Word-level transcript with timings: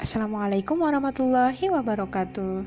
Assalamualaikum 0.00 0.80
warahmatullahi 0.80 1.68
wabarakatuh. 1.68 2.64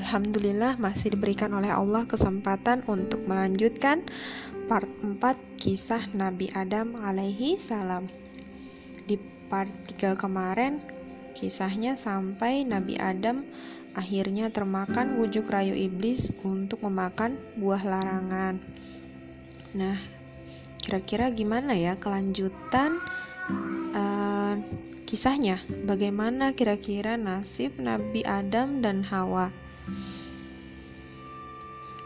Alhamdulillah 0.00 0.80
masih 0.80 1.12
diberikan 1.12 1.52
oleh 1.52 1.68
Allah 1.68 2.08
kesempatan 2.08 2.80
untuk 2.88 3.20
melanjutkan 3.28 4.00
part 4.64 4.88
4 5.04 5.20
kisah 5.60 6.08
Nabi 6.16 6.48
Adam 6.56 6.96
alaihi 6.96 7.60
salam. 7.60 8.08
Di 9.04 9.20
part 9.52 9.68
3 9.92 10.16
kemarin 10.16 10.80
kisahnya 11.36 12.00
sampai 12.00 12.64
Nabi 12.64 12.96
Adam 12.96 13.44
akhirnya 13.92 14.48
termakan 14.48 15.20
bujuk 15.20 15.52
rayu 15.52 15.76
iblis 15.76 16.32
untuk 16.48 16.80
memakan 16.80 17.36
buah 17.60 17.84
larangan. 17.84 18.56
Nah, 19.76 20.00
kira-kira 20.80 21.28
gimana 21.28 21.76
ya 21.76 22.00
kelanjutan 22.00 23.04
uh, 23.92 24.56
kisahnya? 25.04 25.60
Bagaimana 25.84 26.56
kira-kira 26.56 27.20
nasib 27.20 27.76
Nabi 27.76 28.24
Adam 28.24 28.80
dan 28.80 29.04
Hawa? 29.04 29.52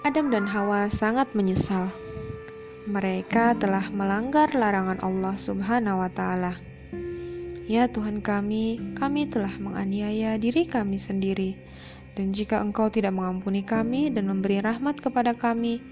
Adam 0.02 0.30
dan 0.34 0.44
Hawa 0.50 0.90
sangat 0.90 1.30
menyesal. 1.32 1.90
Mereka 2.90 3.58
telah 3.62 3.86
melanggar 3.94 4.50
larangan 4.50 4.98
Allah 5.00 5.38
Subhanahu 5.38 6.02
wa 6.02 6.10
Ta'ala. 6.10 6.58
Ya 7.68 7.86
Tuhan 7.86 8.24
kami, 8.24 8.80
kami 8.96 9.28
telah 9.28 9.52
menganiaya 9.60 10.40
diri 10.40 10.64
kami 10.64 10.96
sendiri, 10.96 11.54
dan 12.16 12.32
jika 12.32 12.64
Engkau 12.64 12.88
tidak 12.88 13.12
mengampuni 13.12 13.60
kami 13.60 14.08
dan 14.08 14.24
memberi 14.24 14.64
rahmat 14.64 15.04
kepada 15.04 15.36
kami, 15.36 15.84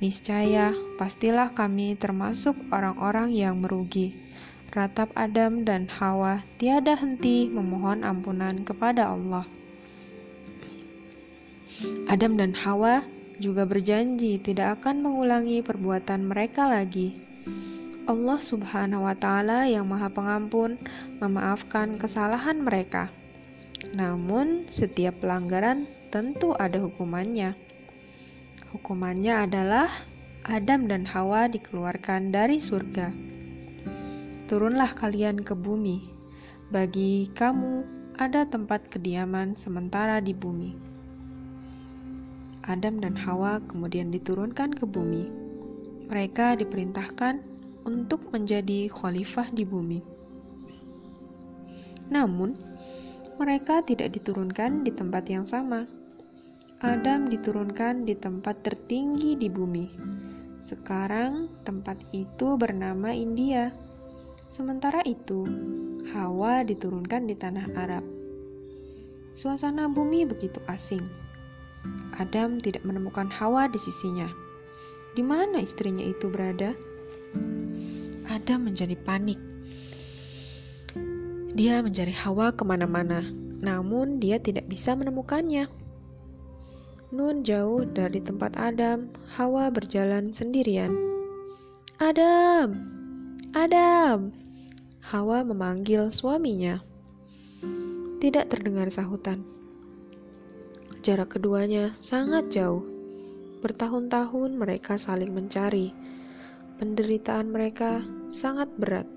niscaya 0.00 0.72
pastilah 0.96 1.52
kami 1.52 2.00
termasuk 2.00 2.56
orang-orang 2.72 3.28
yang 3.36 3.60
merugi 3.60 4.27
ratap 4.68 5.08
Adam 5.16 5.64
dan 5.64 5.88
Hawa 5.88 6.44
tiada 6.60 6.92
henti 6.92 7.48
memohon 7.48 8.04
ampunan 8.04 8.68
kepada 8.68 9.08
Allah. 9.16 9.48
Adam 12.08 12.36
dan 12.36 12.52
Hawa 12.52 13.04
juga 13.40 13.64
berjanji 13.64 14.36
tidak 14.36 14.82
akan 14.82 15.00
mengulangi 15.00 15.64
perbuatan 15.64 16.28
mereka 16.28 16.68
lagi. 16.68 17.16
Allah 18.08 18.40
Subhanahu 18.40 19.04
wa 19.04 19.12
Ta'ala 19.12 19.68
yang 19.68 19.84
Maha 19.84 20.08
Pengampun 20.08 20.80
memaafkan 21.20 22.00
kesalahan 22.00 22.64
mereka. 22.64 23.12
Namun, 23.92 24.64
setiap 24.68 25.20
pelanggaran 25.20 25.84
tentu 26.08 26.56
ada 26.56 26.80
hukumannya. 26.80 27.52
Hukumannya 28.72 29.44
adalah 29.44 29.92
Adam 30.48 30.88
dan 30.88 31.04
Hawa 31.04 31.52
dikeluarkan 31.52 32.32
dari 32.32 32.56
surga 32.58 33.37
turunlah 34.48 34.96
kalian 34.96 35.44
ke 35.44 35.52
bumi. 35.52 36.08
Bagi 36.72 37.28
kamu 37.36 37.84
ada 38.16 38.48
tempat 38.48 38.88
kediaman 38.88 39.52
sementara 39.52 40.24
di 40.24 40.32
bumi. 40.32 40.72
Adam 42.64 42.96
dan 42.96 43.12
Hawa 43.12 43.60
kemudian 43.68 44.08
diturunkan 44.08 44.72
ke 44.72 44.88
bumi. 44.88 45.28
Mereka 46.08 46.56
diperintahkan 46.64 47.44
untuk 47.84 48.32
menjadi 48.32 48.88
khalifah 48.88 49.52
di 49.52 49.68
bumi. 49.68 50.00
Namun, 52.08 52.56
mereka 53.36 53.84
tidak 53.84 54.16
diturunkan 54.16 54.80
di 54.80 54.96
tempat 54.96 55.28
yang 55.28 55.44
sama. 55.44 55.84
Adam 56.80 57.28
diturunkan 57.28 58.08
di 58.08 58.16
tempat 58.16 58.64
tertinggi 58.64 59.36
di 59.36 59.52
bumi. 59.52 59.92
Sekarang, 60.64 61.52
tempat 61.68 62.00
itu 62.16 62.56
bernama 62.56 63.12
India. 63.12 63.87
Sementara 64.48 65.04
itu, 65.04 65.44
Hawa 66.08 66.64
diturunkan 66.64 67.28
di 67.28 67.36
tanah 67.36 67.68
Arab. 67.76 68.00
Suasana 69.36 69.92
bumi 69.92 70.24
begitu 70.24 70.56
asing. 70.72 71.04
Adam 72.16 72.56
tidak 72.56 72.80
menemukan 72.80 73.28
Hawa 73.28 73.68
di 73.68 73.76
sisinya. 73.76 74.24
Di 75.12 75.20
mana 75.20 75.60
istrinya 75.60 76.00
itu 76.00 76.32
berada? 76.32 76.72
Adam 78.24 78.72
menjadi 78.72 78.96
panik. 78.96 79.36
Dia 81.52 81.84
mencari 81.84 82.16
Hawa 82.16 82.48
ke 82.56 82.64
mana-mana, 82.64 83.20
namun 83.60 84.16
dia 84.16 84.40
tidak 84.40 84.64
bisa 84.64 84.96
menemukannya. 84.96 85.68
Nun 87.12 87.44
jauh 87.44 87.84
dari 87.84 88.24
tempat 88.24 88.56
Adam, 88.56 89.12
Hawa 89.36 89.68
berjalan 89.68 90.32
sendirian. 90.32 90.96
Adam, 92.00 92.97
Adam! 93.56 94.28
Hawa 95.08 95.40
memanggil 95.40 96.12
suaminya. 96.12 96.84
Tidak 98.20 98.44
terdengar 98.52 98.92
sahutan. 98.92 99.40
Jarak 101.00 101.32
keduanya 101.32 101.96
sangat 101.96 102.52
jauh. 102.52 102.84
Bertahun-tahun 103.64 104.52
mereka 104.52 105.00
saling 105.00 105.32
mencari. 105.32 105.96
Penderitaan 106.76 107.48
mereka 107.48 108.04
sangat 108.28 108.68
berat. 108.76 109.08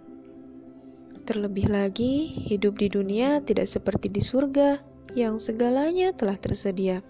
Terlebih 1.28 1.68
lagi, 1.68 2.32
hidup 2.32 2.80
di 2.80 2.88
dunia 2.88 3.44
tidak 3.44 3.68
seperti 3.68 4.08
di 4.08 4.24
surga 4.24 4.80
yang 5.12 5.44
segalanya 5.44 6.16
telah 6.16 6.40
tersedia. 6.40 7.04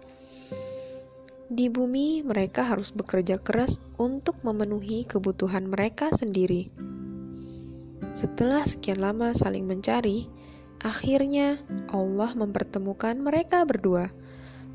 Di 1.54 1.70
bumi, 1.70 2.26
mereka 2.26 2.66
harus 2.66 2.90
bekerja 2.90 3.38
keras 3.38 3.78
untuk 4.02 4.42
memenuhi 4.42 5.06
kebutuhan 5.06 5.70
mereka 5.70 6.10
sendiri. 6.18 6.91
Setelah 8.12 8.68
sekian 8.68 9.00
lama 9.00 9.32
saling 9.32 9.64
mencari, 9.64 10.28
akhirnya 10.84 11.64
Allah 11.88 12.36
mempertemukan 12.36 13.16
mereka 13.16 13.64
berdua. 13.64 14.12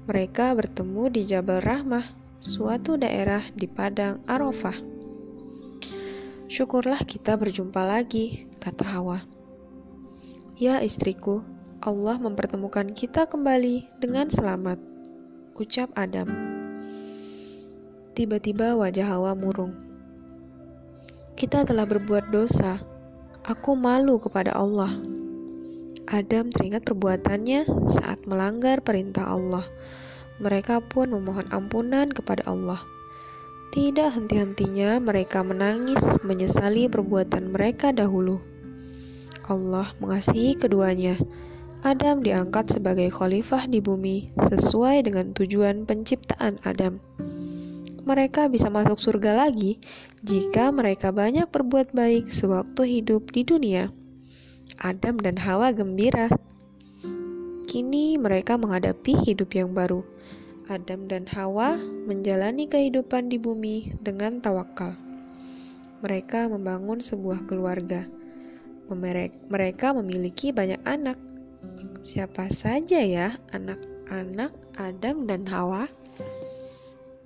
Mereka 0.08 0.56
bertemu 0.56 1.12
di 1.12 1.28
Jabal 1.28 1.60
Rahmah, 1.60 2.16
suatu 2.40 2.96
daerah 2.96 3.44
di 3.52 3.68
padang 3.68 4.24
Arafah. 4.24 4.76
Syukurlah 6.48 7.04
kita 7.04 7.36
berjumpa 7.36 7.84
lagi, 7.84 8.48
kata 8.56 8.88
Hawa. 8.88 9.20
Ya 10.56 10.80
istriku, 10.80 11.44
Allah 11.84 12.16
mempertemukan 12.16 12.96
kita 12.96 13.28
kembali 13.28 14.00
dengan 14.00 14.32
selamat, 14.32 14.80
ucap 15.60 15.92
Adam. 15.92 16.24
Tiba-tiba 18.16 18.72
wajah 18.80 19.12
Hawa 19.12 19.36
murung. 19.36 19.76
Kita 21.36 21.68
telah 21.68 21.84
berbuat 21.84 22.32
dosa, 22.32 22.80
Aku 23.46 23.78
malu 23.78 24.18
kepada 24.18 24.50
Allah. 24.58 24.90
Adam 26.10 26.50
teringat 26.50 26.82
perbuatannya 26.82 27.62
saat 27.94 28.18
melanggar 28.26 28.82
perintah 28.82 29.22
Allah. 29.22 29.62
Mereka 30.42 30.82
pun 30.90 31.14
memohon 31.14 31.46
ampunan 31.54 32.10
kepada 32.10 32.42
Allah. 32.50 32.82
Tidak 33.70 34.18
henti-hentinya 34.18 34.98
mereka 34.98 35.46
menangis 35.46 36.02
menyesali 36.26 36.90
perbuatan 36.90 37.54
mereka 37.54 37.94
dahulu. 37.94 38.42
Allah 39.46 39.94
mengasihi 40.02 40.58
keduanya. 40.58 41.14
Adam 41.86 42.26
diangkat 42.26 42.74
sebagai 42.74 43.14
khalifah 43.14 43.70
di 43.70 43.78
bumi 43.78 44.34
sesuai 44.42 45.06
dengan 45.06 45.30
tujuan 45.30 45.86
penciptaan 45.86 46.58
Adam 46.66 46.98
mereka 48.06 48.46
bisa 48.46 48.70
masuk 48.70 49.02
surga 49.02 49.34
lagi 49.34 49.82
jika 50.22 50.70
mereka 50.70 51.10
banyak 51.10 51.50
berbuat 51.50 51.90
baik 51.90 52.30
sewaktu 52.30 53.02
hidup 53.02 53.34
di 53.34 53.42
dunia. 53.42 53.90
Adam 54.78 55.18
dan 55.18 55.34
Hawa 55.34 55.74
gembira. 55.74 56.30
Kini 57.66 58.14
mereka 58.14 58.54
menghadapi 58.54 59.26
hidup 59.26 59.50
yang 59.58 59.74
baru. 59.74 60.06
Adam 60.70 61.10
dan 61.10 61.26
Hawa 61.26 61.78
menjalani 62.06 62.70
kehidupan 62.70 63.26
di 63.26 63.42
bumi 63.42 63.98
dengan 63.98 64.38
tawakal. 64.38 64.94
Mereka 66.06 66.46
membangun 66.46 67.02
sebuah 67.02 67.42
keluarga. 67.50 68.06
Mereka 69.50 69.98
memiliki 69.98 70.54
banyak 70.54 70.78
anak. 70.86 71.18
Siapa 72.06 72.46
saja 72.54 73.02
ya 73.02 73.34
anak-anak 73.50 74.54
Adam 74.78 75.26
dan 75.26 75.42
Hawa? 75.50 75.90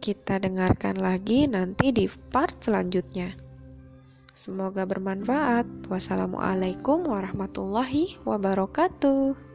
Kita 0.00 0.40
dengarkan 0.40 0.96
lagi 0.96 1.44
nanti 1.44 1.92
di 1.92 2.08
part 2.32 2.56
selanjutnya. 2.64 3.36
Semoga 4.32 4.88
bermanfaat. 4.88 5.92
Wassalamualaikum 5.92 7.04
warahmatullahi 7.04 8.16
wabarakatuh. 8.24 9.49